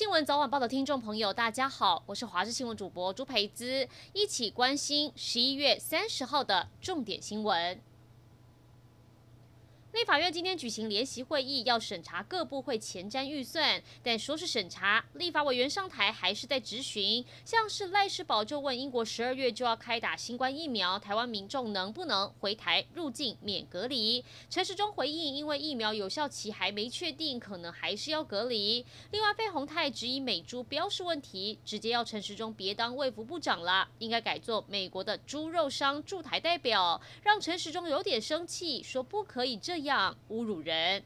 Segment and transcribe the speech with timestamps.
[0.00, 7.78] 新闻早晚报的听众朋友，大家好，我是华视新闻主播朱培姿，一起关心十一月三十号的重点新闻。
[9.92, 17.24] 立法院今天举行联席会议，要审查各部会前瞻预算，但说是审查，立法委员上台还是在质询。
[17.44, 24.24] 像是赖世宝就问英国十二月就要开打新冠疫苗，台湾民众能不能回台入境免隔离？
[24.48, 28.86] 陈时中回应，因为疫苗有效期还没确定，可能还是要隔离。
[29.10, 40.16] 另外，费鸿泰质疑美猪标示问题，直接要陈时中别当卫福部长了，应该改做美国的猪肉商驻台代表，让陈时中有点生气，说不可以这样。
[40.28, 41.02] 侮辱人。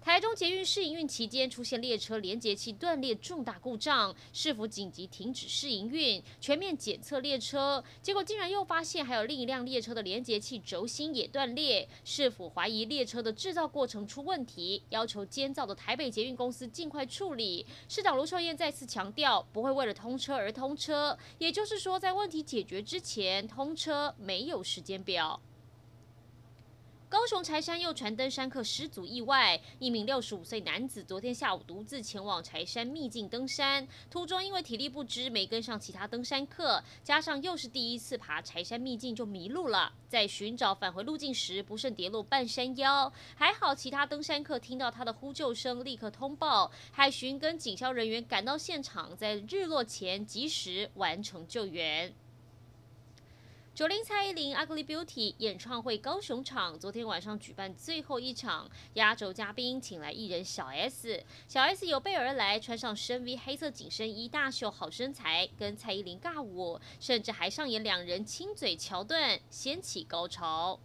[0.00, 11.88] 台中捷运试营运期间出现列车连结器断裂重大故障，市府紧急停止试营运，全面检测列车，结果竟然又发现还有另一辆列车的连结器轴心也断裂。
[12.04, 17.66] 市府怀疑列车的制造过程出问题，要求监造的台北捷运公司尽快处理。
[17.88, 25.40] 市长卢秀燕再次强调，不会为了通车而通车，也就是说，在问题解决之前，通车没有时间表。
[27.08, 52.12] 高雄柴山又传登山客失足意外，一名六十五岁男子昨天下午独自前往柴山秘境登山，途中因为体力不支没跟上其他登山客，加上又是第一次爬柴山秘境就迷路了，在寻找返回路径时不慎跌落半山腰，还好其他登山客听到他的呼救声立刻通报，海巡跟警消人员赶到现场，在日落前及时完成救援。
[53.76, 55.04] 九零蔡依林《Ugly Beauty》
[55.36, 70.80] 演唱会高雄场昨天晚上举办最后一场，压轴嘉宾请来艺人小 S，小 S 有备而来，穿上深 V 黑色紧身衣，大秀好身材，跟蔡依林尬舞，甚至还上演两人亲嘴桥段，掀起高潮。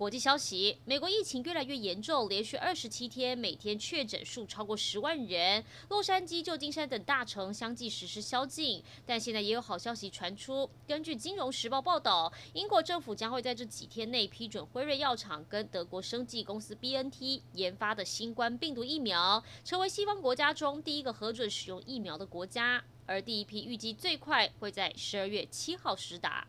[0.00, 5.62] 国际消息：美国疫情越来越严重，连续二十七天每天确诊数超过十万人。
[5.90, 10.70] 洛杉矶、旧金山等大城相继实施宵禁，但现在也有好消息传出。
[10.88, 22.82] 根据《金融时报》报道，英国政府将会在这几天内批准辉瑞药厂跟德国生技公司 BNT 研发的新冠病毒疫苗，成为西方国家中第一个核准使用疫苗的国家。
[23.04, 26.46] 而第一批预计最快会在十二月七号施打。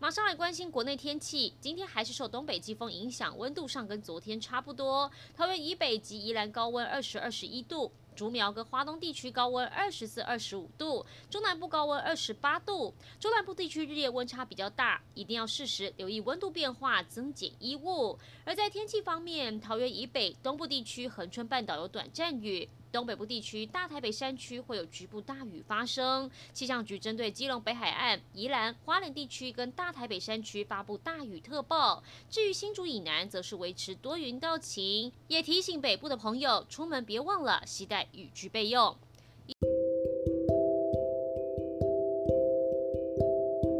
[0.00, 5.10] 马上来关心国内天气，今天还是受东北季风影响，温度上跟昨天差不多。
[5.34, 12.94] 桃园以北及宜兰高温二十二十一度，竹苗跟花东地区高温二十四二十五度，中南部高温二十八度。
[13.18, 18.16] 中南部地区日夜温差比较大，一定要适时留意温度变化，增减衣物。
[18.44, 22.68] 而在天气方面，桃园以北、东部地区、恒春半岛有短暂雨。
[22.90, 26.30] 东北部地区、大台北山区会有局部大雨发生。
[26.52, 32.02] 气象局针对基隆北海岸、宜兰花莲地区跟大台北山区发布大雨特报。
[32.30, 35.12] 至于新竹以南，则是维持多云到晴。
[35.28, 38.96] 也提醒北部的朋友，出门别忘了携带雨具备用。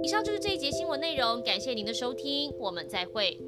[0.03, 3.39] 以上就是这一节新闻内容，感谢您的收听，我们再会。